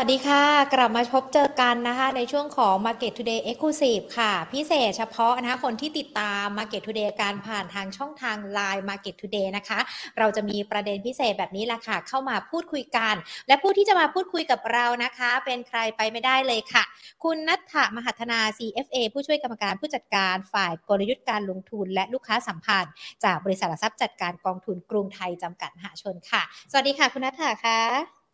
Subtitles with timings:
[0.00, 0.44] วัสดีค่ะ
[0.74, 9.78] กลับมาพบเจอกันนะคะในช่วงของ Market Today Exclusive ค่ะ พิเศษเฉพาะนะคะคนที่ติดตาม Market Today การผ่านทางช่องทาง Line Market Today นะคะ
[10.18, 13.14] เราจะมีประเด็นพิเศษแบบนี้ละค่ะ เข้ามาพูดคุยกัน
[13.48, 16.82] และผู้ที่จะมาพูดคุยกับเรานะคะ เป็นใครไปไม่ได้เลยค่ะ
[17.24, 22.92] คุณนัทธมหัฒนา CFA ผู้ช่วยกรรมการผู้จัดการฝ่ายกลยุทธ์การลงทุนและลูกค้าสัมพันธ์
[23.24, 28.25] จากบริษัทหลักทรัพย์จัดการกองทุนกรุงไทยจำกัดมหาชนค่ะ สวัสดีค่ะ คุณนัทธค่ะ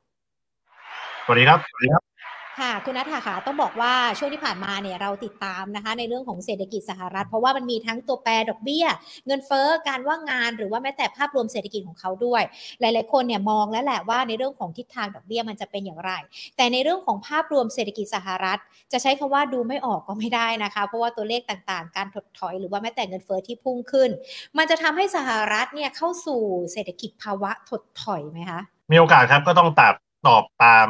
[1.24, 2.12] สวัสดีครับ สวัสดีครับ
[2.60, 8.86] ค่ะ คุณนัทค่ะ ต้องบอกว่าช่วงที่ผ่านมาเนี่ยเราติดตามนะคะ ในเรื่องของเศรษฐกิจสหรัฐ เพราะว่ามันมีทั้งตัวแปรดอกเบี้ย
[9.26, 12.42] เงินเฟ้อการว่างงาน หรือว่าแม้แต่ภาพรวมเศรษฐกิจของเขาด้วย
[12.80, 16.12] หลาย ๆ คนเนี่ยมองแล้วแหละว่าในเรื่องของทิศทางดอกเบี้ยมันจะเป็นอย่างไร
[16.56, 18.58] แต่ในเรื่องของภาพรวมเศรษฐกิจสหรัฐ
[18.92, 24.10] จะใช้คำว่าดูไม่ออกก็ไม่ได้นะคะ เพราะว่าตัวเลขต่างๆ การถดถอย หรือว่าแม้แต่เงินเฟ้อที่พุ่งขึ้น
[24.58, 26.42] มันจะทำให้สหรัฐเนี่ยเข้าสู่
[26.72, 28.60] เศรษฐกิจภาวะถดถอยไหมคะ
[28.92, 29.94] มีโอกาสครับก็ต้องตอบ
[30.26, 30.88] ตอบตาม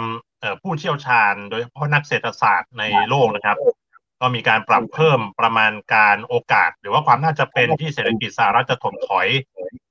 [0.63, 3.59] ผู้เชี่ยวชาญ โดยเฉพาะนักเศรษฐศาสตร์ในโลกนะครับ
[4.21, 9.29] ก็มีการปรับเพิ่มประมาณการโอกาส หรือว่าความน่าจะเป็นที่เศรษฐกิจสหรัฐจะถดถอย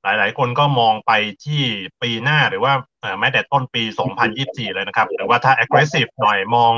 [0.03, 1.11] หลาย ๆ คนก็มองไป
[1.45, 1.61] ที่
[2.01, 2.73] ปีหน้าหรือว่า
[3.19, 3.83] แม้แต่ต้นปี
[4.29, 6.73] 2024 เลยนะครับ หรือว่าถ้า aggressive หน่อยมอง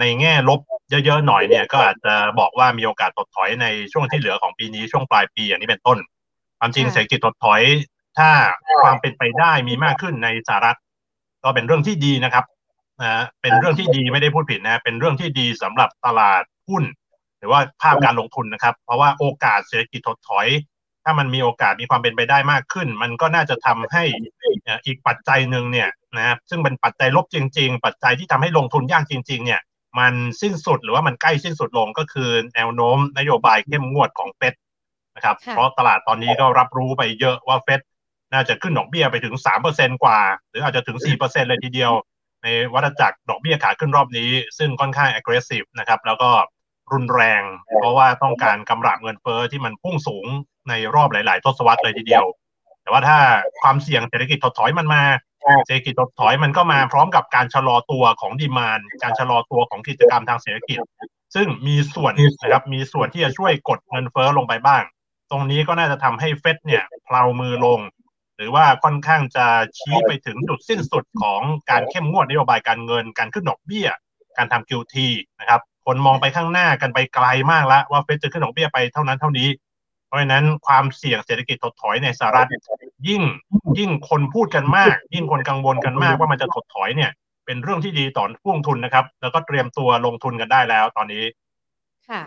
[0.00, 5.98] ในแง่ลบเยอะ ๆ หน่อยเนี่ยก็อาจจะบอกว่ามีโอกาสถดถอยในช่วงที่เหลือของปีนี้ช่วงปลายปีอย่างนี้เป็นต้น
[6.58, 7.62] ความจริงเศรษฐกิจถดถอย
[8.18, 8.30] ถ้า
[8.82, 10.78] ความเป็นไปได้มีมากขึ้นในสหรัฐ
[11.46, 12.44] ก็เป็นเรื่องที่ดีนะครับ
[13.02, 16.84] นะเป็นเรื่องที่ดีไม่ได้พูดผิดนะเป็นเรื่องที่ดีสำหรับตลาดหุ้น
[17.38, 20.48] หรือว่าภาพการลงทุนนะครับ เพราะว่าโอกาสเศรษฐกิจถดถอย
[21.04, 24.02] ถ้ามันมีโอกาสมีความเป็นไปได้มากขึ้น มันก็น่าจะทำให้
[24.86, 29.60] อีกปัจจัยหนึ่งเนี่ยนะครับซึ่งเป็นปัจจัยลบจริง ๆ ปัจจัยที่ทำให้ลงทุนยากจริง ๆ เนี่ย
[29.98, 34.54] มันสิ้นสุดหรือว่ามันใกล้สิ้นสุดลงก็คือแนวโน้มนโยบายเข้มงวดของเฟด
[35.16, 37.80] นะครับ เพราะตลาดตอนนี้ก็รับรู้ไปเยอะว่าเฟด
[38.32, 39.34] น่าจะขึ้นดอกเบี้ยไปถึง
[39.68, 41.92] 3%กว่า หรืออาจจะถึง4%เลยทีเดียว
[42.42, 46.30] ในวัฏจักรดอกเบี้ยขาขึ้นรอบนี้ ซึ่งค่อนข้าง aggressive นะครับ แล้วก็
[46.92, 47.42] รุนแรง
[47.78, 50.26] เพราะว่าต้องการกำราบเงินเฟ้อที่มันพุ่งสูง
[50.68, 52.24] ในรอบหลาย ๆ ทศวรรษเลยทีเดียว
[52.82, 53.18] แต่ว่าถ้า
[53.60, 55.02] ความเสี่ยงเศรษฐกิจถดถอยมันมา
[55.66, 60.78] เศรษฐกิจถดถอยมันก็มาพร้อมกับการชะลอตัวของดีมานการชะลอตัวของกิจกรรมทางเศรษฐกิจ
[61.34, 64.82] ซึ่งมีส่วนนะครับมีส่วนที่จะช่วยกดเงินเฟ้อลงไปบ้าง
[65.30, 67.80] ตรงนี้ก็น่าจะทำให้เฟดเนี่ยเพลามือลง
[68.36, 69.46] หรือว่าค่อนข้างจะ
[69.78, 73.88] ชี้ไปถึงจุดสิ้นสุดของการเข้มงวดนโยบายการเงิน การขึ้นดอกเบี้ย
[74.36, 74.96] การทำ QT
[75.40, 79.48] นะครับ คนมองไปข้างหน้ากันไปไกลมากแล้วว่าเฟดจะขึ้นดอกเบี้ยไปเท่านั้นเท่านี้
[80.06, 82.48] เพราะฉะนั้นความเสี่ยงเศรษฐกิจถดถอยในสหรัฐ
[83.08, 83.22] ยิ่ง
[83.78, 87.10] ยิ่งคนพูดกันมาก ยิ่งคนกังวลกันมากว่ามันจะถดถอยเนี่ย
[87.46, 91.24] เป็นเรื่องที่ดีต่อผู้ลงทุนนะครับ แล้วก็เตรียมตัวลงทุนกันได้แล้วตอนนี้
[92.08, 92.22] ค่ะ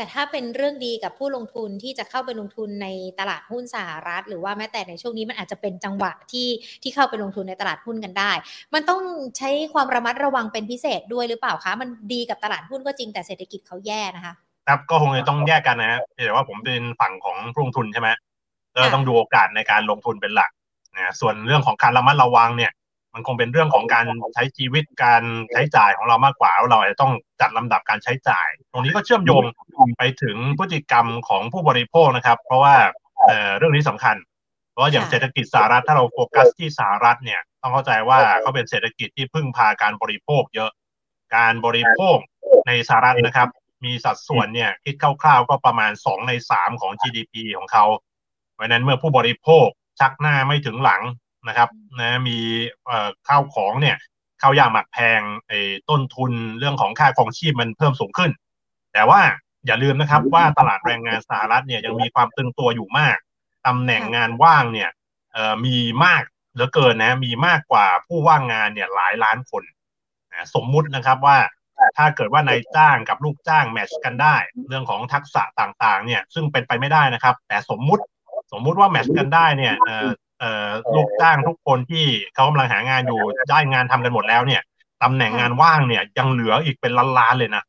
[0.00, 2.88] แต่ถ้าเป็นเรื่องดีกับผู้ลงทุนที่จะเข้าไปลงทุนใน
[3.18, 6.48] ตลาดหุ้นสหรัฐ หรือว่าแม้แต่ในช่วงนี้มันอาจจะเป็นจังหวะที่
[6.82, 8.32] ที่เข้าไปลงทุนในตลาดหุ้นกันได้
[8.74, 9.02] มันต้อง
[9.38, 14.34] ใช้ความระมัดระวังเป็นพิเศษด้วยหรือเปล่าคะ มันดีกับตลาดหุ้นก็จริงแต่เศรษฐกิจเขาแย่นะคะ
[14.68, 18.08] ครับก็คงจะต้องแยกกันนะแต่ว่าผมเป็นฝั่งของผู้ลงทุนใช่ไหม
[18.76, 20.50] ก็ต้องดูโอกาสในการลงทุนเป็นหลัก
[20.96, 22.72] นะส่วนเรื่องของการระมัดระวังเนี่ย
[23.14, 25.22] มันคงเป็นเรื่องของการใช้ชีวิตการ
[25.52, 29.44] ใช้จ่ายของเรามากกว่าเราอาจจะต้องจัดลำดับการใช้จ่าย ตรงนี้ก็เชื่อมโยง
[29.98, 32.76] ไปถึงพฤติกรรมของผู้บริโภคนะครับ เพราะว่า
[33.56, 34.16] เรื่องนี้สำคัญ
[34.70, 40.70] เพราะอย่างเศรษฐกิจสหรัฐถ้าเราโฟกัสที่สหรัฐเนี่ยต้องเข้าใจว่าเขาเป็นเศรษฐกิจที่พึ่งพาการบริโภคเยอะ
[41.36, 42.16] การบริโภค
[42.68, 43.48] ในสหรัฐนะครับ
[43.84, 47.84] มีสัดส่วนเนี่ยคิดคร่าวๆก็ประมาณ 2 ใน 3 ของ GDP ของเขา
[48.54, 49.66] เพราะนั้นเมื่อผู้บริโภค
[50.00, 51.02] ชักหน้าไม่ถึงหลัง
[51.48, 51.68] นะครับ
[52.00, 52.38] นะมี
[53.28, 53.96] ข้าวของเนี่ย
[54.42, 58.30] ข้าวยากหมักแพงไอ้ต้นทุนเรื่องของค่าครองชีพมันเพิ่มสูงขึ้น
[58.92, 59.20] แต่ว่า
[59.66, 63.16] อย่าลืมนะครับว่าตลาดแรงงานสหรัฐเนี่ยยังมีความตึงตัวอยู่มาก
[63.66, 64.90] ตำแหน่งงานว่างเนี่ย
[65.64, 69.62] มีมากเหลือเกินนะมีมากกว่าผู้ว่างงานเนี่ยหลายล้านคน
[70.32, 71.38] นะสมมุตินะครับว่า
[71.96, 74.36] ถ้าเกิดว่านายจ้างกับลูกจ้างแมชกันได้
[74.68, 78.04] เรื่องของทักษะต่างๆ เนี่ยซึ่งเป็นไปไม่ได้นะครับ แต่สมมุติ
[78.52, 79.74] สมมุติว่าแมชกันได้เนี่ย
[80.94, 83.20] ลูกจ้างทุกคนที่เขากำลังหางานอยู่
[83.50, 84.62] ได้งานทำกันหมดแล้วเนี่ย
[85.02, 87.64] ตำแหน่งงานว่างเนี่ยยังเหลืออีกเป็นล้านๆเลยนะ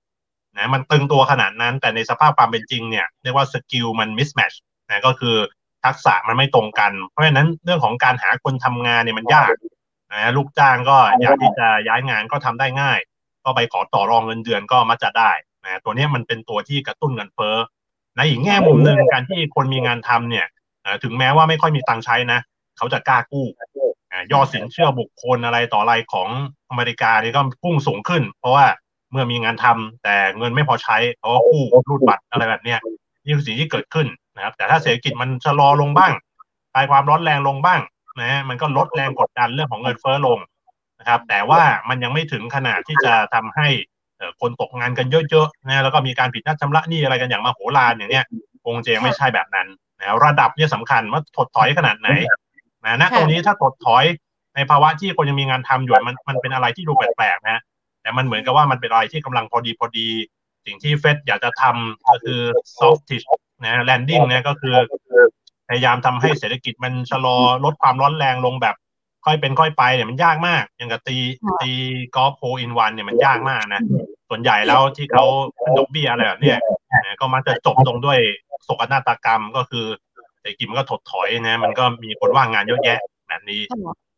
[0.57, 4.53] นะมันตึงตัวขนาดนั้นแต่ในสภาพความเป็นจริงเนี่ยเรียกว่าสกิลมันมิสแมช
[4.89, 5.35] นะก็คือ
[5.85, 9.53] ทักษะมันไม่ตรงกัน เพราะฉะนั้นเรื่องของการหาคนทำงานเนี่ยมันยาก
[10.13, 12.99] นะลูกจ้างก็อยากที่จะย้ายงานก็ทำได้ง่าย
[13.43, 15.31] ก็ไปขอต่อรองเงินเดือนก็มักจะได้
[15.63, 17.55] นะตัวนี้มันเป็นตัวที่กระตุ้นเงินเฟ้อ
[18.15, 20.45] ในอีกแง่มุมหนึ่งการที่คนมีงานทำเนี่ย
[21.03, 22.39] ถึงแม้ว่าไม่ค่อยมีตังค์ใช้นะ
[22.81, 23.45] เขาจะกล้ากู้
[24.31, 26.29] ยอดสินเชื่อบุคคลอะไรต่ออะไรของ
[26.69, 28.65] อเมริกานี่ก็พุ่งสูงขึ้น เพราะว่า
[29.11, 32.79] เมื่อมีงานทำแต่เงินไม่พอใช้เขาก็กู้รูดบัตรอะไรแบบเนี้ย
[33.23, 36.13] นี่คือสิ่งที่เกิดขึ้นนะครับ แต่ถ้าเศรษฐกิจมันชะลอลงบ้าง
[36.73, 37.81] คลายความร้อนแรงลงบ้าง
[38.21, 40.37] นะมันก็ลดแรงกดดันเรื่องของเงินเฟ้อลง
[40.99, 43.67] นะครับ แต่ว่ามันยังไม่ถึงขนาดที่จะทำให้
[44.41, 48.25] คนตกงานกันเยอะๆนะแล้วก็มีการผิดนัดชำระหนี้อะไรกันอย่างมาโหฬารอย่างเนี้ย
[48.65, 49.67] คงจะไม่ใช่แบบนั้น
[49.99, 52.07] นะระดับเนี่ยสำคัญว่าถดถอยขนาดไหน
[52.85, 54.05] นะณตรงนี้ถ้าถดถอย
[54.55, 57.59] ในภาวะที่คนยังมีงานทำอยู่มันมันเป็นอะไรที่ดูแปลกๆนะ
[58.01, 60.07] แต่มันเหมือนกับว่ามันเป็นอะไรที่กำลังพอดีพอดี
[60.65, 62.41] สิ่งที่เฟดอยากจะทำก็คือ
[62.77, 63.25] softish
[63.63, 64.75] นะแลนดิ้งนะก็คือ
[65.67, 68.75] พยายามทำให้เศรษฐกิจมันชะลอลดความร้อนแรงลงแบบ
[69.25, 71.17] ค่อยเป็นค่อยไปเนี่ยมันยากมากอย่างกับตี
[71.61, 71.71] ตี
[72.15, 73.81] กอล์ฟโฮอินวันเนี่ยมันยากมากนะ
[74.29, 75.25] ส่วนใหญ่แล้วที่เขา
[75.77, 76.55] ดอกเบี้ยอะไรแบบนี้
[77.19, 78.19] ก็มักจะจบตรงด้วย
[78.63, 79.85] โศกนาฏกรรมก็คือ
[80.41, 83.61] เศรษฐกิจมันก็ถดถอยนะมันก็มีคนว่างงานเยอะแยะแบบนี้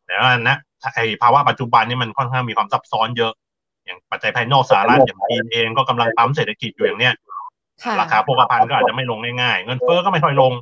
[0.06, 0.56] แต่ว่านะ
[0.94, 3.32] ไอภาวะปัจจุบันนี่มันค่อนข้างมีความซับซ้อนเยอะ
[3.84, 7.14] อย่างปัจจัยภายนอกสหรัฐอย่างจีนเองก็กำลังปั๊มเศรษฐกิจอยู่อย่างเนี้ย
[8.00, 10.52] ราคาโภคภัณฑ์ก็อาจจะไม่ลงง่ายๆ เงินเฟ้อก็ไม่ค่อยลง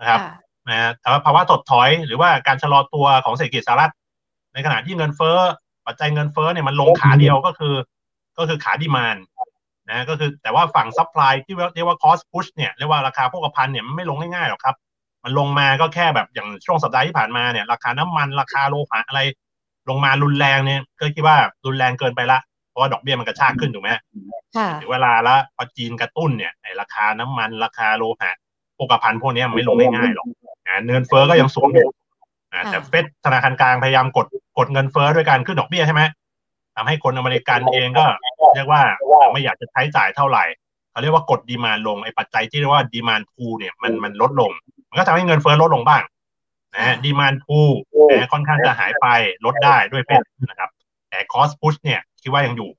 [0.00, 0.20] นะครับ
[0.68, 3.92] นะแต่ว่าภาวะถดถอยหรือว่าการชะลอตัวของเศรษฐกิจสหรัฐ
[4.54, 5.36] ในขณะที่เงินเฟ้อ
[5.86, 7.74] ปัจจัยเงินเฟ้อเนี่ยมันลงขาเดียวก็คือ
[8.38, 9.16] ก็คือขา demand
[9.90, 14.74] นะก็คือแต่ว่าฝั่ง supply ที่เรียกว่า cost push เนี่ยเรียกว่าราคาโภคภัณฑ์เนี่ยมันไม่ลงง่ายๆหรอกครับ
[15.24, 19.20] มันลงมาก็แค่แบบอย่างช่วงสัปดาห์ที่ผ่านมาเนี่ย ราคาน้ำมันราคาโลหะอะไร
[19.88, 21.36] ลงมารุนแรงเนี่ย ก็คิดว่า
[21.66, 22.38] รุนแรงเกินไปละ
[22.70, 23.90] เพราะว่าดอกเบี้ยมันกระชากขึ้นถูกไหม
[24.80, 28.32] ถึงเวลาแล้วพอจีนกระตุ้นเนี่ยไอ้ราคาน้ำมันราคาโลหะ
[28.76, 30.26] พวกพันพวกนี้มันไม่ลงง่ายๆหรอก
[30.86, 31.88] เงินเฟ้อก็ยังสูงอยู่
[32.70, 34.26] แต่เฟดธนาคารกลางพยายามกด
[34.58, 36.02] กดเงินเฟ้อด้วยการขึ้นดอกเบี้ยใช่ไหม
[36.76, 38.04] ทำให้คนอเมริกันเองก็
[38.54, 38.82] เรียกว่า
[39.32, 40.44] ไม่อยากจะใช้จ่ายเท่าไหร่
[40.90, 44.50] เขาเรียกว่ากดดีมานลงไอ้ปัจจัยที่เรียกว่าดีมานพูเนี่ยมันมันลดลง
[44.92, 46.02] มันก็ทำให้เงินเฟ้อลดลงบ้าง
[46.76, 47.58] นะดีมานพู
[48.10, 49.06] นะค่อนข้างจะหายไป
[49.44, 50.70] ลดได้ด้วยเฟดนะครับ
[51.10, 52.70] แต่คอสพุชเนี่ยคิดว่ายังอยู่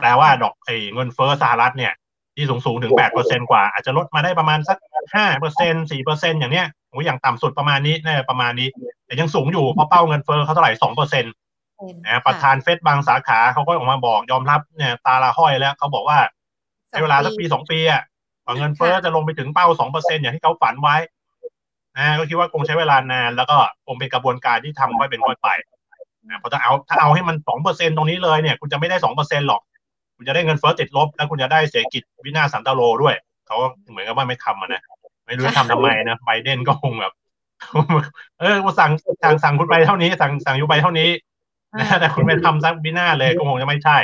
[0.00, 1.92] แปลว่าดอกไอ้เงินเฟ้อสหรัฐเนี่ย
[2.34, 4.78] ที่สูงสูงถึงแปดเปอร์เซ็นกว่า อาจจะลดมาได้ประมาณสัก
[5.14, 8.68] ห้าเปอร์เซ็นสี่เปอร์เซ็นอย่างเนี้ยโอ้อย่างต่ำสุดประมาณนี้น่ประมาณนี้
[9.06, 11.32] แต่ยังสูงอยู่เพราะเป้าเงินเฟ้อเขาเท่าไหร่สองเปอร์เซ็นต์
[12.06, 16.18] นะประธานเฟดบางสาขาเขาก็ออกมาบอกยอมรับเนี่ยตาละห้อยแล้วเขาบอกว่า
[16.90, 18.02] ในเวลาสักปีสองปีอะ
[18.58, 20.96] เงินเฟ้อจะลงไปถึงเป้าสองเปอร์เซ็นอย่างที่เขาฝันไว้
[21.96, 23.56] นะก็คิดว่าคงใช้เวลานาน แล้วก็
[23.86, 25.48] คงเป็นกระบวนการที่ทำไว้เป็นค่อยไป
[26.28, 29.60] นะเพราะถ้าเอาถ้าเอาให้มันสองเปอร์เซ็นตรงนี้เลยเนี่ย คุณจะไม่ได้สองเปอร์เซ็นหรอก
[30.16, 33.14] คุณจะได้เงินเฟ้อติดลบ แล้วคุณจะได้เศรษฐกิจวินาศสันตโลด้วย
[33.46, 33.56] เขา
[33.90, 34.82] เหมือนกับว่าไม่ทำนะ
[35.26, 37.12] ไม่รู้จะทำทำไมนะไบเดนก็คงแบบ
[38.40, 38.92] เออสั่ง
[39.22, 41.10] สั่งสั่งคุณไปเท่านี้ สั่งสั่งอยู่ไปเท่านี้
[41.78, 43.98] นะแต่คุณไปทำซักบิน่าเลยก็คงจะไม่ใช่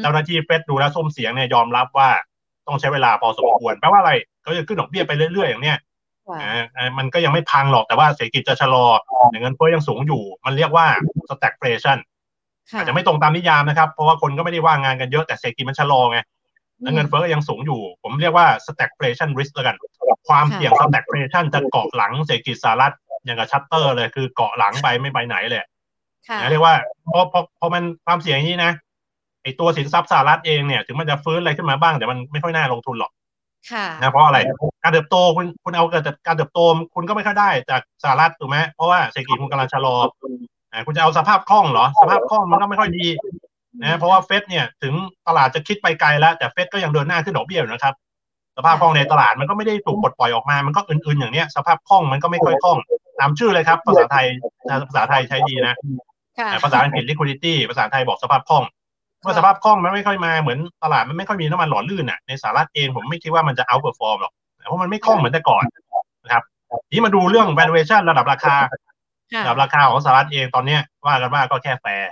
[0.00, 2.10] เจ้าหน้าที่เฟดดูแล้วส้มเสียงเนี่ยยอมรับว่า
[2.66, 4.12] ต้องใช้เวลาพอสมควรแปลว่าอะไร
[4.42, 5.78] เขาจะขึ้นดอกเบี้ยไปเรื่อยๆอย่างเนี้ย
[6.98, 8.84] มันก็ยังไม่พังหรอกแต่ว่าเศรษฐกิจจะชะลอ
[9.42, 10.86] เงินเฟ้อยังสูงอยู่ มันเรียกว่า
[11.30, 11.98] stagflation
[12.76, 16.18] อาจจะไม่ตรงตามนิยามนะครับ เพราะว่าคนก็ไม่ได้ว่างงานกันเยอะแต่เศรษฐกิจมันชะลอไง
[16.82, 19.76] แล้วเงินเฟ้อก็ยังสูงอยู่ ผมเรียกว่า stagflation risk แล้วกัน
[20.28, 22.94] ความเสี่ยง stagflation จะเกาะหลังเศรษฐกิจสหรัฐ
[23.24, 25.62] อย่างกับชัตเตอร์เลยคือเกาะหลังไปไม่ไปไหนเลย
[26.40, 26.74] นะเรียกว่า
[27.06, 28.72] พอพอพอมันความเสี่ยงอย่างนี้นะ
[29.42, 33.10] ไอตัวสินทรัพย์สหรัฐเองเนี่ย ถึงมันจะฟื้นอะไรขึ้นมาบ้างแต่มันไม่ค่อยน่าลงทุนหรอก
[34.00, 34.38] นะเพราะอะไร
[34.82, 36.60] การเติบโตคุณคุณเอาเกิดจากการเติบโต
[36.94, 39.96] คุณก็ไม่ค่อยได้จากสหรัฐถูกไหมเพราะว่าเศรษฐกิจคุณกำลังชะลอ
[40.86, 43.06] คุณจะเอาสภาพคล่องเหรอ สภาพคล่องมันก็ไม่ค่อยดี
[43.82, 44.94] นะเพราะว่าเฟดเนี่ยถึง
[45.28, 47.94] ตลาดจะคิดไปไกลแล้ว แต่เฟดก็ยังเดินหน้าขึ้นดอกเบี้ยอยู่นะครับ
[48.56, 52.78] สภาพคล่องในตลาดมันก็ไม่ได้ถูกปลดปล่อยออกมา มันก็อื่นๆอย่างเนี้ยสภาพคล่องมันก็ไม่ค่อยคล่อง
[53.20, 54.26] ตามชื่อเลยครับ ภาษาไทย
[54.88, 55.74] ภาษาไทยใช้ดีนะ
[56.64, 58.64] ภาษาอังกฤษ liquidity ภาษาไทยบอกสภาพคล่อง
[59.24, 64.32] เมื่อสภาพคล่องมันไม่ค่อยมาเหมือนตลาดมันไม่ค่อยมีน้ำมันหล่อลื่นอะในสหรัฐเองผมไม่คิดว่ามันจะ outperform หรอก
[64.68, 65.64] เพราะมันไม่คล่องเหมือนแต่ก่อน
[66.24, 66.42] นะครับ
[66.90, 68.56] ทีมาดูเรื่อง valuation ระดับราคา
[69.44, 72.10] ระดับราคาของสหรัฐเองตอนเนี้ยว่ากันว่าก็แค่แฟร์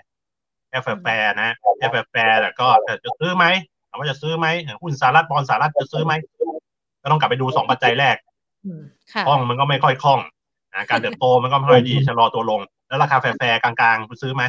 [0.68, 2.68] แค่แฟร์นะแค่แฟร์แต่ก็
[3.04, 3.44] จะซื้อไหม
[3.88, 4.46] ถามว่าจะซื้อไหม
[4.82, 6.12] หุ้นสหรัฐบอลสหรัฐจะซื้อไหม
[7.02, 8.16] ก็ต้องกลับไปดูสองปัจจัยแรก
[9.26, 10.20] คล่องมันก็ไม่ค่อยคล่อง
[10.90, 14.42] การเติบโตมันก็ไม่ค่อยดีชะลอตัวลง แล้วราคาแฟร์กลางๆคุณซื้อไหม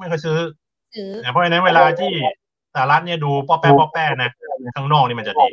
[0.00, 0.36] ไม่ค่อยซื้อ
[1.30, 2.12] เพราะฉะนั้นเวลาที่
[2.74, 4.30] สหรัฐเนี่ยดูป้อแป้ป้อแป้นะ
[4.76, 5.48] ข้างนอกนี่มันจะดี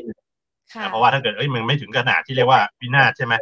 [0.89, 3.33] เพราะว่าถ้าเกิดเอ้ยมันไม่ถึงขนาดที่เรียกว่าวินาศใช่ไหม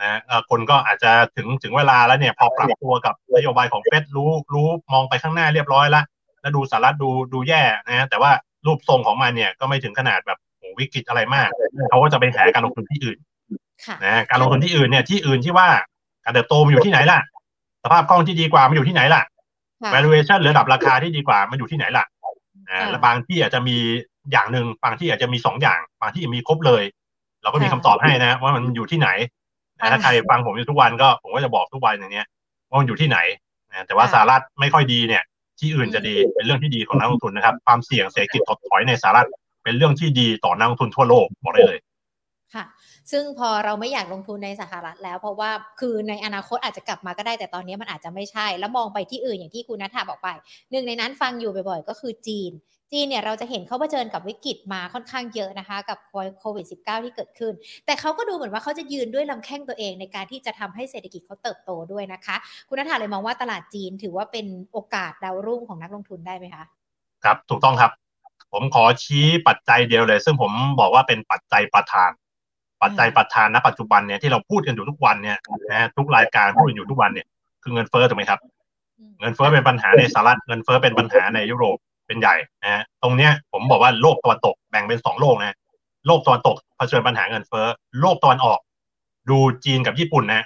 [0.00, 6.04] นะคนก็อาจจะถึงถึงเวลาแล้วเนี่ย พอปรับตัวกับนโยบายของเฟดรู้รู้มองไปข้างหน้าเรียบร้อยแล้ว
[6.40, 8.30] แล้วดูสหรัฐดูดูแย่นะแต่ว่า
[8.66, 10.38] รูปทรงของมันเนี่ยก็ไม่ถึงขนาดแบบ
[10.78, 11.48] วิกฤตอะไรมาก
[11.90, 13.18] เขาก็จะไปหาการลงทุนที่อื่น
[14.04, 15.68] นะการลงทุนที่อื่นเนี่ยที่อื่นที่ว่า
[16.24, 17.20] การเติบโตมันอยู่ที่ไหนล่ะ
[17.84, 19.22] สภาพคล่องที่ดีกว่ามันอยู่ที่ไหนล่ะ
[19.94, 22.06] valuation หรือระดับราคาที่ดีกว่ามันอยู่ที่ไหนล่ะ
[22.68, 23.76] นะและบางที่อาจจะมี
[24.32, 26.82] อย่างหนึ่งบางที่อาจจะมีสองอย่าง บางที่มีครบเลย
[27.42, 29.08] เราก็มีคำตอบให้นะ ว่ามันอยู่ที่ไหน
[29.90, 32.26] ถ้าใครฟังผมอยู่ทุกวันก็ผมก็จะบอกทุกวันอย่างเนี้ย
[32.68, 33.18] ว่ามันอยู่ที่ไหน
[33.70, 35.22] นะแต่ว่าสหรัฐไม่ค่อยดีเนี่ย
[35.60, 39.28] ที่อื่นจะดีเป็นเรื่องที่ดีของนักลงทุนนะครับ ความเสี่ยงเศรษฐกิจถดถอยในสหรัฐ
[39.64, 41.85] เป็นเรื่องที่ดีต่อนักลงทุนทั่วโลกบอกได้เลยค่ะ
[43.12, 50.28] ซึ่งพอเราไม่อยากลงทุนในสหรัฐแล้ว เพราะว่าคือในอนาคตอาจจะกลับมาก็ได้แต่ตอนนี้มันอาจจะไม่ใช่ แล้วมองไปที่อื่นอย่างที่คุณนัทธาบอกไป
[50.70, 52.52] หนึ่งในนั้นฟังอยู่บ่อยๆ ก็คือจีน
[52.92, 55.98] จีนเนี่ยเราจะเห็นเขาเผชิญกับวิกฤตมาค่อนข้างเยอะนะคะ กับ
[56.40, 57.52] โควิด -19 ที่เกิดขึ้น
[57.86, 62.36] แต่เขาก็ดูเหมือนว่าเขาจะยืนด้วยลำแข้งตัวเองในการที่จะทำให้เศรษฐกิจเขาเติบโตด้วยนะคะ
[62.68, 66.64] คุณนัทธาเลยมองว่าตลาดจีนถือว่าเป็นโอกาสดาวรุ่งของนักลงทุนได้ไหมคะ
[67.24, 67.90] ครับ ถูกต้องครับ
[68.52, 72.10] ผมขอชี้ปัจจัยเดียวเลย ซึ่งผมบอกว่าเป็นปัจจัยประธาน
[72.82, 75.38] ปัจจัยประธานณปัจจุบันเนี่ยที่เราพูดกันอยู่ทุกวันเนี่ย
[75.72, 77.26] นะทุกรายการพูดอยู่ทุกวันเนี่ย
[77.62, 78.40] คือเงินเฟ้อถูกไหมครับ
[79.20, 85.56] เงินเฟ้อเป็นปัญหาในสหรัฐเงินเฟ้อเป็นปัญหาในยุโรปเป็นใหญ่นะฮะตรงเนี้ยผมบอกว่าโลกตะวันตกแบ่งเป็นสองโลกนะ
[86.06, 87.66] โลกตะวันตกเผชิญปัญหาเงินเฟ้อ
[88.00, 88.58] โลกตะวันออก
[89.30, 90.44] ดูจีนกับญี่ปุ่นนะ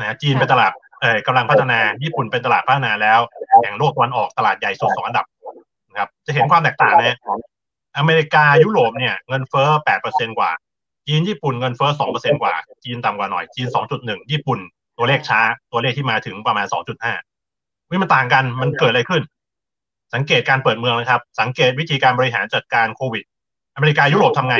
[0.00, 3.20] นะจีนเป็นตลาดเอ่อกำลังพัฒนาญี่ปุ่นเป็นตลาดพัฒนาแล้ว
[3.62, 5.26] แห่งโลกตะวันออกตลาดใหญ่สุดสองอันดับ
[5.90, 7.18] นะครับ จะเห็นความแตกต่างนะ
[7.98, 10.50] อเมริกายุโรปเนี่ยเงินเฟ้อแปดเปอร์เซ็นกว่า
[11.06, 12.54] จีนญี่ปุ่นเงินเฟ้อสองเปอร์เซ็นกว่า
[12.84, 14.58] จีนต่ำกว่าหน่อย จีนสองจุดหนึ่งญี่ปุ่น
[14.98, 15.40] ตัวเลขช้า
[15.72, 17.14] ตัวเลขที่มาถึงประมาณสองจุดห้า
[17.90, 19.22] วิมันต่างกันมันเกิดอะไรขึ้น
[20.14, 23.24] สังเกตการเปิดเมืองนะครับ สังเกตวิธีการบริหารจัดการโควิด
[23.74, 24.56] อเมริกายุโรปทำไง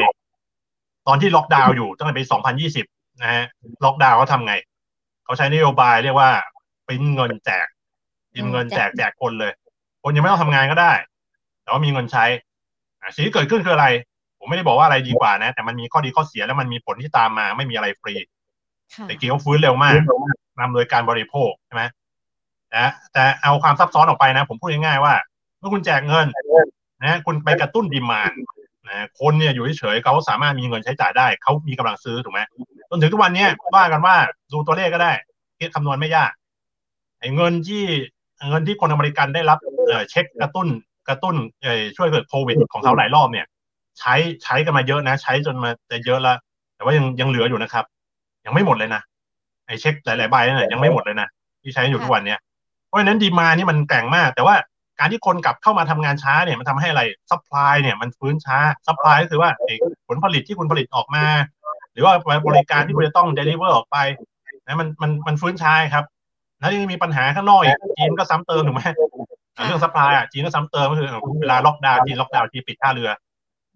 [1.07, 2.25] ตอนที่ล็อกดาวน์อยู่ตั้งแต่ปี
[2.73, 3.45] 2020นะฮะ
[3.85, 4.55] ล็อกดาวน์เขาทำไง
[5.25, 6.31] เขาใช้นโยบายเรียกว่า
[6.87, 7.67] ปิ้นเงินแจก
[8.33, 9.53] ปิ้นเงินแจกแจกคนเลย
[10.03, 10.93] คนยังไม่ต้องทำงานก็ได้
[11.63, 12.25] แต่ว่ามีเงินใช้
[13.15, 13.87] สิ่งที่เกิดขึ้นคืออะไร
[14.43, 18.15] ผมไม่ได้บอกว่าอะไรดีกว่านะ แต่มันมีข้อดีข้อเสียแล้วมันมีผลที่ตามมาไม่มีอะไรฟรี
[19.07, 19.95] แต่กี้เขาฟื้นเร็วมาก
[20.59, 21.83] นำโดยการบริโภคใช่ไหม
[22.77, 25.15] นะแต่เอาความซับซ้อนออกไปนะ ผมพูดง่ายๆว่า
[25.59, 26.27] เมื่อคุณแจกเงิน
[27.03, 28.33] นะคุณไปกระตุ้นดีมาน
[28.89, 32.41] นะคนเนี่ยอยู่เฉยๆเขาสามารถมีเงินใช้จ่ายได้ เขามีกำลังซื้อถูกไหม
[32.91, 33.47] จนถึงทุกวันนี้
[33.77, 34.17] ว่ากันว่า
[34.53, 35.13] ดูตัวเลขก็ได้
[35.59, 36.33] คิดคำนวณไม่ยาก
[37.21, 37.85] ไอ้เงินที่
[38.49, 39.59] เงินที่คนอเมริกันได้รับ
[40.11, 40.69] เช็คกระตุ้น
[41.09, 41.37] กระตุ้น
[41.97, 43.47] ช่วยเกิดโควิดของเขาหลายรอบเนี่ย
[43.99, 46.37] ใช้ใช้กันมาเยอะนะ ใช้จนมาจะเยอะแล้ว
[46.77, 47.85] แต่ว่ายังยังเหลืออยู่นะครับ
[48.45, 49.03] ยังไม่หมดเลยนะ
[49.67, 51.29] ไอ้เช็คหลายๆใบเนี่ยยังไม่หมดเลยนะ
[51.63, 52.39] ที่ใช้อยู่ทุกวันเนี่ย
[52.87, 54.55] เพราะฉะนั้น demand นี่มันแกร่งมาก แต่ว่า
[54.99, 59.51] การที่คนกลับเข้ามาทำงานช้าเนี่ยมันทำให้อะไร supply เนี่ยมันฟื้นช้า supply ก็คือว่า
[60.09, 61.25] ผลผลิตที่คุณผลิตออกมา
[61.93, 62.15] หรือว่า
[62.49, 63.97] บริการที่คุณจะต้อง deliver ออกไป
[64.67, 66.05] นะมันมันมันฟื้นช้าครับ
[66.61, 68.83] แล้วยังมีปัญหาข้างนอกอีกจีนก็ซ้ำเติมถูกไหม
[69.67, 71.09] เรื่อง supply อะจีนก็ซ้ำเติมก็คือ
[71.41, 73.11] เวลาล็อกดาวน์จีนล็อกดาวน์ที่ปิดท่าเรือ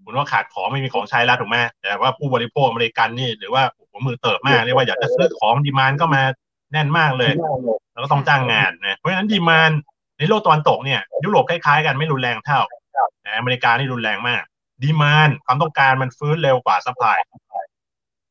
[0.07, 6.23] คุณว่าขาดของไม่มีของใช้แล้วถูกไหมแต่ว่าผู้บริโภคอเมริกันนี่หรือว่าหัวมือเติบมากเรียกว่าอยากจะซื้อของ demand ก็มา
[6.73, 7.33] แน่นมากเลย
[7.93, 9.71] แล้วก็ต้องจ้างงานนะเพราะฉะนั้น demand
[10.19, 12.61] ในโลกตะวันตกเนี่ยยุโรปคล้ายๆ กันไม่รุนแรงเท่า
[13.23, 14.43] แต่อเมริกานี่รุนแรงมาก
[14.83, 17.19] demand ความต้องการมันฟื้นเร็วกว่า supply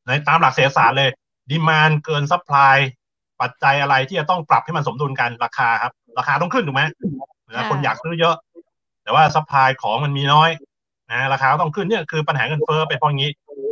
[0.06, 1.10] ในตามหลักเศรษฐศาสตร์เลย
[1.50, 2.78] demand เกิน supply
[3.42, 6.84] ปัจจัยอะไรที่จะต้องปรับให้มันสมดุลกันราคาครับ ราคาต้องขึ้นถูกไหม
[7.70, 8.36] คนอยากซื้อเยอะ
[9.04, 10.50] แต่ว่า supply ของมันมีน้อย
[11.12, 13.32] นะราคาต้องขึ้นเนี่ยคือปัญหาเงินเฟ้อเป็นเพราะงี้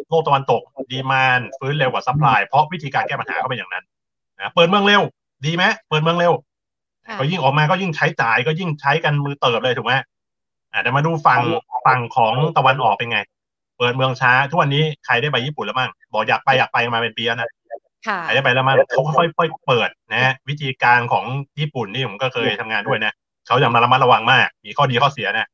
[0.09, 0.61] โลกตะวันตก
[0.91, 3.83] demand ฟื้นเร็วกว่า supply เพราะวิธีการแก้ปัญหาก็เป็นอย่างนั้น
[4.37, 5.01] นะเปิดเมืองเร็ว
[5.45, 6.33] ดีไหมเปิดเมืองเร็ว
[7.19, 9.93] ก็ยิ่งออกมาก็ยิ่งใช้จ่ายก็ยิ่งใช้กันมือเติบเลยถูกไหม
[10.71, 11.41] อ่าเดี๋ยวมาดูฝั่ง
[11.85, 13.19] ฝั่งของตะวันออกเป็นไง
[13.77, 17.49] เปิดเมืองช้า ทุกวันนี้ใครได้ไปญี่ปุ่นแล้วมั้งบอกอยากไปอยากไปมาเป็นปีแล้วนะ
[18.25, 21.25] ใครได้ไปแล้วมั้งเขาค่อยๆเปิดนะวิธีการของ
[21.59, 23.13] ญี่ปุ่นนี่ผมก็เคยทำงานด้วยนะ
[23.47, 25.47] เขาจะมาระมัดระวังมาก มีข้อดีข้อเสียนะ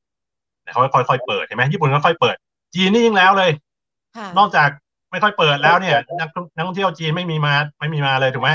[0.72, 2.36] เขาค่อยๆเปิดเห็นไหมญี่ปุ่นก็ค่อยเปิด
[2.76, 3.52] จีนนี่ยิ่งแล้วเลย
[4.38, 4.70] นอกจาก
[5.12, 8.50] ไม่ค่อยเปิดแล้วเนี่ย นักนักท่องเที่ยวจีนไม่มีมาไม่มีมาเลยถูกไหม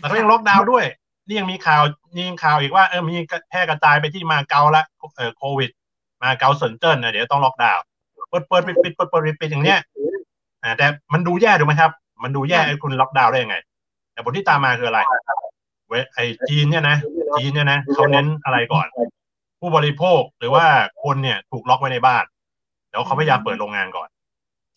[0.00, 0.84] แล้วก็ยังล็อกดาวน์ด้วย
[1.26, 1.82] นี่ยังมีข่าว
[2.14, 3.14] นี่ยังข่าวอีกว่าเออมี
[3.50, 4.84] แพร่กระจายไปที่มาเก๊าละ
[5.16, 5.70] เออโควิด
[6.22, 7.82] มาเก๊าเซินเจิ้นนะเดี๋ยวต้องล็อกดาวน์
[8.28, 9.78] เปิดเปิดปิดปิดเปิดเปิดปิดปิดอย่างเนี้ย
[10.62, 11.90] อ่าแต่มันดูแย่ถูกไหมครับ
[12.22, 13.56] มันดูแย่ไอ้คุณล็อกดาวน์ได้ยังไง
[14.12, 15.00] แต่ผลที่ตามมาคืออะไร
[15.88, 16.96] เวไอ้จีนเนี่ยนะ
[17.36, 18.86] จีนเนี่ยนะเขาเน้นอะไรก่อน
[19.60, 20.66] ผู้บริโภคหรือว่า
[21.04, 22.24] คนเนี่ยถูกล็อกไว้ในบ้าน
[22.90, 24.08] แล้วเขาพยายามเปิดโรงงานก่อน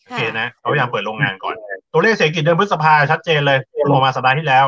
[0.03, 1.55] โอเคนะเขาพยายามเปิดโรงงานก่อน
[1.91, 3.59] ตัวเลขเศรษฐกิจเดือนพฤษภาชัดเจนเลย
[3.89, 4.65] ลงมาสัปดาห์ที่แล้ว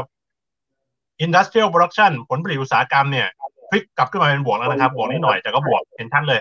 [1.25, 3.27] Industrial Production ผลผลิตอุตสาหกรรมเนี่ย
[3.69, 6.39] พลิกกลับขึ้นมาเป็นบวกแล้วนะครับ บวกนิดหน่อยแต่ก็บวกเห็นชัดเลย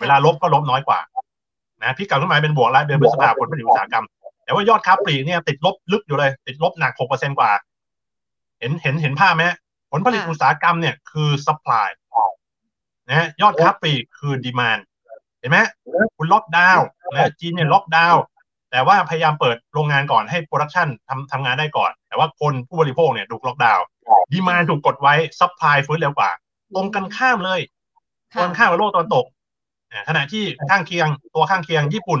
[0.00, 1.00] เวลาลบก็ลบน้อยกว่า
[1.82, 4.04] นะพลิกกลับขึ้นมาเป็นบวกแล้วเดือนพฤษภาผลผลิตอุตสาหกรรม
[4.44, 7.50] แต่ว่ายอดค้าปลีกเนี่ยติดลบลึกอยู่เลย ติดลบหนักหกเปอร์เซ็นกว่า
[8.60, 9.44] เห็นเห็นเห็นภาพไหม
[9.92, 11.88] ผลผลิตอุตสาหกรรมเนี่ยคือ supply
[13.08, 14.80] นะยอดค้าปลีกคือ demand
[15.40, 15.58] เห็นไหม
[16.16, 18.22] คุณล็อกดาวน์นะจีนเนี่ยล็อกดาวน์
[18.70, 23.84] แต่ว่าพยายามเปิดโรงงานก่อนให้ production ทำทำงานได้ก่อน แต่ว่าคนผู้บริโภคเนี่ยถูกล็อกดาวน์
[24.32, 26.30] demand ถูกกดไว้ supply ฟื้นเร็วกว่า
[26.74, 27.60] ตรงกันข้ามเลย
[28.38, 29.26] ตรงข้ามกับโลกตะวันตก
[30.08, 32.20] ขณะที่ข้างเคียงตัวข้างเคียงญี่ปุ่น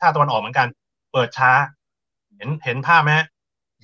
[0.00, 0.68] ท่าตะวันออกเหมือนกัน
[1.12, 1.50] เปิดช้า
[2.36, 3.12] เห็นเห็นภาพไหม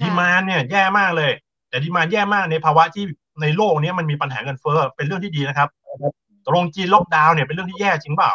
[0.00, 1.33] ดีมานเนี่ยแย่มากเลย
[1.69, 3.05] แต่ดีมานแย่มากในภาวะที่
[3.43, 5.69] ในโลกนี้มันมีปัญหาเงินเฟ้อเป็นเรื่องที่ดีนะครับ
[6.49, 8.33] ตรงจีนล็อกดาวน์เนี่ยเป็นเรื่องที่แย่จริงเปล่า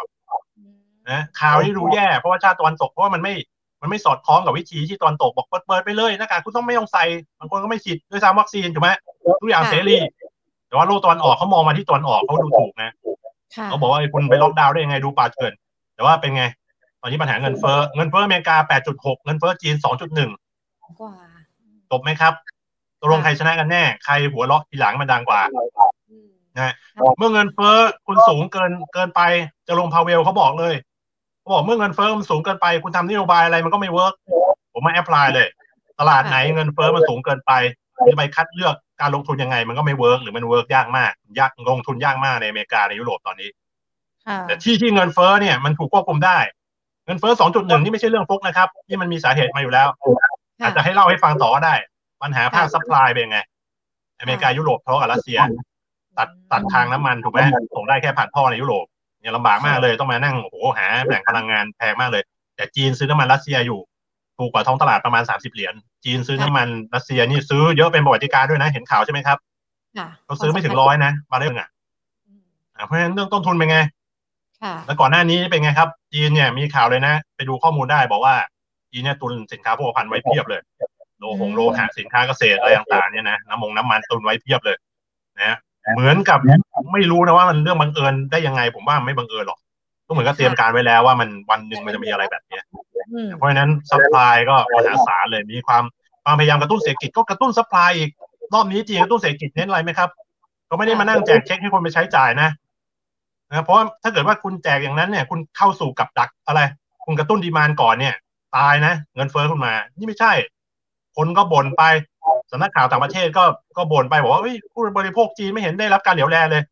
[1.11, 3.33] นะข่าวที่ดูแย่เพราะว่าชาติตะวันตกเพราะว่ามันไม่
[3.81, 7.03] มันไม่สอดคล้องกับวิธีที่ตอนตกบอกเปิดไปเลยหน้ากากคุณต้องไม่ต้องใส่
[7.39, 8.89] บางคนก็ไม่ฉีดด้วยซ้ำวัคซีนถูกไหม
[9.41, 9.97] ทุกอย่างเสรี
[10.67, 12.91] แต่ว่าโลกตะวันตกเขามองมาที่ตะวันออกเขาดูถูกนะ
[13.65, 15.53] เขาบอกว่าคุณไปล็อกดาวน์ได้ยังไงดูป่าเถื่อน
[15.95, 16.43] แต่ว่าเป็นไง
[17.01, 18.55] ตอนนี้ปัญหาเงินเฟ้อเงินเฟ้ออเมริกา
[18.91, 21.15] 8.6 เงินเฟ้อจีน 2.1กว่า
[21.91, 22.33] จบไหมครับ
[22.99, 25.41] ตกลงใครชนะกันแน่ ใครหัวเราะทีหลังมันดังกว่า
[26.55, 26.73] นะ
[27.17, 29.21] เมื่อเงินเฟ้อคุณสูงเกินเกินไป
[29.67, 30.75] เจอโรมพาวเวลเขาบอกเลย
[31.41, 34.13] เขาบอกเมื่อเงินเฟ้อมันสูงเกินไป คุณทำนโยบายอะไรมันก็ไม่ work
[34.73, 35.47] ผมมา apply เลย
[35.99, 37.51] ตลาดไหนเงินเฟ้อมันสูงเกินไป
[38.07, 43.49] จะไปคัดเลือกการลงทุนยังไง มันก็ไม่ work หรือมัน work ยากมากยากลงทุนยากมากในอเมริกาในยุโรปตอนนี้
[44.47, 46.37] แต่ที่ที่เงินเฟ้อเนี่ยมันถูกควบคุมได้
[47.05, 49.87] เงินเฟ้อ2.1นี่ไม่ใช่เรื่องฟลุกนะครับที่มันมีสาเหตุมาอยู่แล้ว
[50.63, 51.75] อาจจะให้เล่าให้ฟังต่อก็ได้
[52.21, 53.39] ปัญหาภาค supply เป็นไง
[54.19, 55.39] อเมริกายุโรปทะเลาะกับรัสเซีย
[56.17, 57.39] ตัดตัดทางน้ำมันถูกไหม
[57.75, 58.85] ส่งได้แค่ผ่านท่อในยุโรป
[59.21, 62.23] เนี่ยลำบากมากเลยต้องมานั่งโอ้โหหาแหล่งพลังงานแพงมากเลย
[62.55, 63.79] แต่จีนซื้อน้ำมันรัสเซียอยู่
[64.37, 65.73] ถูกกว่าท้องตลาดประมาณ30เหรียญ
[66.05, 69.37] จีนซื้อน้ำมันรัสเซียนี่ซื้อเยอะเป็นประวัติการด้วยนะ เห็นข่าวใช่ไหมครับ
[70.25, 71.69] เขาซื้อไม่ถึงร้อยนะมาเรื่องอะ
[72.85, 73.77] เพราะฉะนั้นเรื่องต้นทุนเป็นไง
[74.85, 78.35] แล้วก่อนหน้านี้เป็นไงครับ จีนเนี่ยมีข่าวเลยนะ ไปดูข้อมูลได้บอกว่า
[78.91, 80.61] จีนเนี่ยตุนสินค้าโภคภัณฑ์ไว้เพียบเลย
[81.19, 84.77] โลหงโลหะสินค้าเกษตรอะไรต่างๆเนี่ยนะน้ำมงน้ำมันตุนไว้เพียบเลย
[85.41, 85.57] นะ
[85.91, 86.39] เหมือนกับ
[86.93, 89.59] ไม่รู้นะว่ามันเรื่องบังเอิญได้ยังไง ผมว่าไม่บังเอิญหรอก
[90.07, 92.63] ก็เหมือนกับเตรียมการไว้แล้วว่ามันวันหนึ่งมันจะมีอะไรแบบเนี้ย
[93.37, 95.83] เพราะฉะนั้น supply ก็มหาศาลเลยมีความ
[96.23, 98.09] ความพยายามกระตุ้นเศรษฐกิจก็กระตุ้น supply อีก
[98.53, 100.09] รอบนี้จีนกระตุ้นเศรษฐกิจเน้นอะไรไหมครับ
[100.69, 102.49] ก็ไม่ได้มานั่งแจกเช็คให้คนไปใช้จ่ายนะ
[103.49, 106.61] นะเพราะว่าถ้าเกิดว่าคุณแจกอย่างนั้นเนี่ย คุณเข้าสู่กับดักอะไร
[107.05, 108.15] คุณกระตุ้น demand ก่อนเนี่ย
[108.55, 110.33] ตายนะ เงินเฟ้อขึ้นมา นี่ไม่ใช่
[111.17, 111.83] คนก็บ่นไป
[112.51, 113.43] สำนักข่าวต่างประเทศก็
[113.77, 114.41] ก็บ่นไปบอกว่า
[114.73, 116.63] ผู้บริโภคจีนไม่เห็นได้รับการเหลียวแลเลย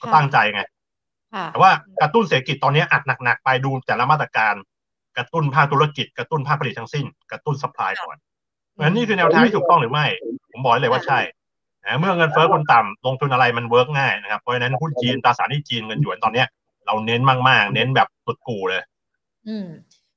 [0.00, 0.62] ก็ตั้งใจไง
[1.52, 1.70] แต่ว่า
[2.02, 4.54] กระตุ้นเศรษฐกิจตอนนี้อัดหนักๆไปดูแต่ละมาตรการ
[5.16, 8.18] กระตุ้นภาคธุรกิจ กระตุ้นภาคผลิตทั้งสิ้น กระตุ้น supply ก่อน
[8.72, 10.06] เพราะฉะนั้นนี่คือแนวทางที่ถูกต้องหรือไม่
[10.52, 11.18] ผมบอกเลยว่าใช่
[11.98, 16.46] เมื่อเงินเฟ้อคุณต่ำลงทุนอะไรมัน work ง่ายนะครับเพราะฉะนั้นหุ้นจีนตราสารหนี้จีนเงินหยวนตอนเนี้ย
[16.86, 18.82] เราเน้นมากๆ เน้นแบบสุดกู่เลย
[19.48, 19.68] อืม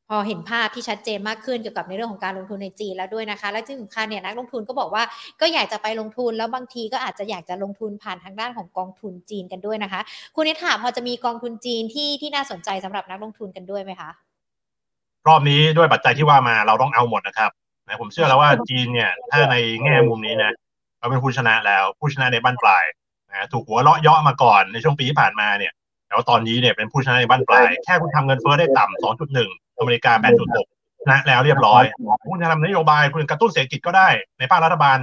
[0.09, 5.03] พอเห็นภาพที่ชัดเจนมากขึ้นเกี่ยวกับในเรื่องของการลงทุนในจีนแล้วด้วยนะคะ และที่สำคัญเนี่ยนักลงทุนก็บอกว่า
[5.41, 10.01] ก็อยากจะไปลงทุนแล้วบางทีก็อาจจะอยากจะลงทุนผ่านทางด้านของกองทุนจีนกันด้วยนะคะ
[10.35, 14.09] คุณนิถาพอจะมีกองทุนจีนที่ที่น่าสนใจสำหรับนักลงทุนกันด้วยไหมคะ
[15.27, 17.51] รอบนี้ด้วยปัจจัยที่ว่ามาเราต้องเอาหมดนะครับ
[17.87, 20.51] นะผมเชื่อแล้วว่าจีนเนี่ยถ้าในแง่มุมนี้นะ
[20.99, 22.85] เราเป็นผู้ชนะแล้วผู้ชนะในบ้านปลาย
[23.29, 25.73] นะถูกหัวเลาะเยาะมาก่อนในช่วงปีที่ผ่านมาเนี่ย
[26.09, 30.11] แล้วตอนนี้เนี่ยเป็นผู้ชนะในบ้านปลาย แค่คุณทำเงินเฟ้อได้ต่ำ2.1อ เมริกา
[30.61, 31.83] 8.6นะแล้วเรียบร้อย
[32.29, 34.09] คุณจะทำนโยบายคุณกระตุ้นเศรษฐกิจก็ได้
[34.39, 34.97] ในภาครัฐบาล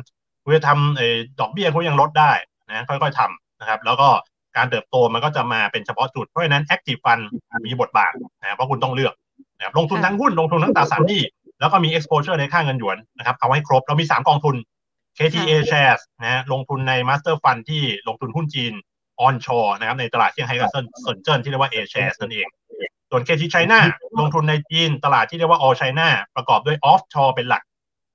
[0.45, 2.33] คุณจะทำดอกเบี้ยคุณยังลดได้
[2.69, 4.09] นะค่อยๆทำนะครับ แล้วก็
[4.57, 7.23] การเติบโตมันก็จะมาเป็นเฉพาะจุด เพราะฉะนั้น active fund
[7.67, 9.15] มีบทบาทนะเพราะคุณต้องเลือก
[9.57, 11.23] นะครับลงทุนทั้งหุ้นลงทุนทั้งตราสารหนี้
[11.61, 14.57] แล้วก็มี exposure ในค่าเงินหยวนนะครับเอาให้ครบเรามี 3 กองทุน
[15.19, 18.73] KTA Shares นะลงทุนใน Master Fund ที่ลงทุนหุ้นจีน
[19.27, 22.49] onshore นะครับในตลาดเซี่ยงไฮ้กับเซินเจิ้นที่เรียกว่า A shares นั่นเอง
[23.15, 23.79] ส่วน KT China
[24.19, 27.63] ลงทุนในจีนตลาดที่เรียกว่า all China ประกอบด้วย offshore เป็นหลัก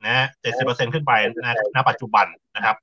[0.08, 0.26] นะ
[0.60, 2.76] 70%ขึ้นไปนะณปัจจุบันนะครับ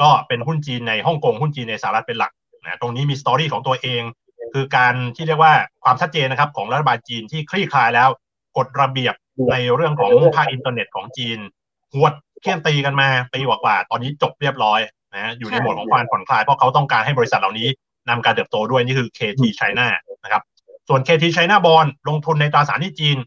[0.00, 2.32] ก็เป็นหุ้นจีนในฮ่องกงหุ้นจีนในสหรัฐเป็นหลัก
[2.64, 4.02] นะตรงนี้มีสตอรี่ของตัวเอง
[4.52, 8.08] คือการที่เรียกว่าความชัดเจนนะครับ ของรัฐบาลจีนที่คลี่คลายแล้ว
[8.56, 9.14] กฎระเบียบ
[9.50, 11.38] ในเรื่องของภาคอินเทอร์เน็ตของจีน
[11.94, 14.80] หวดเคี่ยนตีกันมาปีกว่าตอนนี้จบเรียบร้อย
[15.14, 17.68] นะอยู่ในโหมดของความผ่อนคลายเพราะเขาต้องการให้บริษัทเหล่านี้
[18.08, 19.86] นำการเติบโตด้วยนี่คือ KT China
[20.24, 20.42] นะครับ
[20.88, 23.18] ส่วน KT China Bond ลงทุนในตราสารที่จีน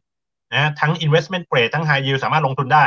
[0.54, 2.86] นะทั้ง investment grade ทั้ง high yield สามารถลงทุนได้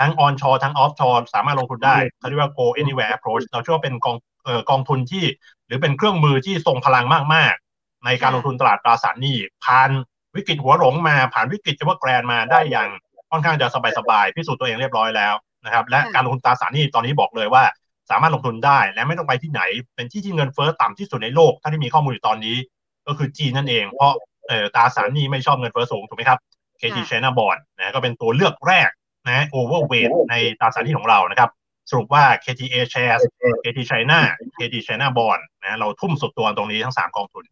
[0.00, 5.24] ทั้ง onshore ทั้ง offshore สามารถลงทุนได้เขาเรียกว่า go anywhere approach เราเชื่อว่าเป็นกองเอ่อกองทุนที่
[5.66, 9.90] หรือเป็นเครื่องมือที่ทรงพลังมาก ๆ ในการลงทุนตลาดตราสารหนี้ผ่าน
[10.36, 12.88] วิกฤตหัวหลงมาผ่านวิกฤตเฉพาะแกรนมาได้อย่าง
[13.30, 17.64] ค่อนข้างจะสบายๆพิสูจน์ตัวเองเรียบร้อยแล้วนะครับและการลงทุนตราสารหนี้ตอนนี้บอกเลยว่า
[18.10, 19.62] สามารถลงทุนได้และไม่ต้องไปที่ไหน
[19.94, 22.56] เป็นที่ที่เงินเฟ้อต่ำที่สุดในโลกถ้าที่มีข้อมูลอยู่ตอนนี้
[23.06, 24.12] ก็คือจีนนั่นเอง เพราะ
[24.48, 26.38] เอ่อตราสารนี้ไม่ชอบเงินเฟ้อสูงถูกไหมครับ
[26.80, 28.90] KT China Bond นะก็เป็นตัวเลือกแรก
[29.28, 31.50] นะโอเวอร์เวทในตราสารนี้ของเรานะครับ
[31.90, 33.22] สรุปว่า KTA Shares
[33.62, 34.18] KT China
[34.58, 37.44] KT China Bond นะเราทุ่มสุดตัวตรงนี้ทั้ง 3 กองทุน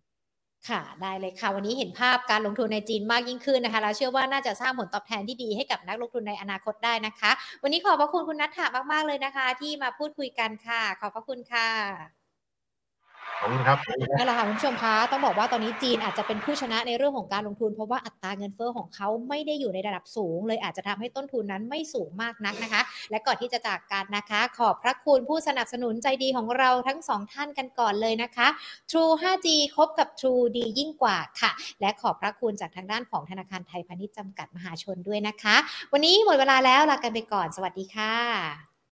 [0.69, 7.31] ค่ะได้เลยค่ะ วันนี้เห็นภาพการลงทุนในจีนมากยิ่งขึ้นนะคะ แล้วเชื่อว่าน่าจะสร้างผลตอบแทนที่ดีให้กับนักลงทุนในอนาคตได้นะคะ
[7.63, 12.20] วันนี้ขอบพระคุณคุณนัทธามากๆเลยนะคะ ที่มาพูดคุยกันค่ะ ขอบพระคุณค่ะ
[13.39, 13.79] ขอบคุณครับ
[14.19, 28.49] นั่นแหละค่ะคุณผู้ชมคะต้องบอกว่าตอนนี้จีนอาจจะเป็นผู้ชนะในเรื่องของการลงทุน เพราะว่าอัตราเงินเฟ้อของเขาไม่ได้อยู่ในระดับสูง เลยอาจจะทำให้ต้นทุนนั้นไม่สูงมากนักนะคะ และก่อนที่จะจากกันนะคะ ขอบพระคุณผู้สนับสนุนใจดีของเราทั้งสองท่านกันก่อนเลยนะคะ
[28.91, 35.57] True 5G คบกับ True ดียิ่งกว่าค่ะ และขอบพระคุณจากทางด้านของธนาคารไทยพาณิชย์จำกัดมหาชนด้วยนะคะ
[35.93, 38.70] วันนี้หมดเวลาแล้วลากันไปก่อน สวัสดีค่ะ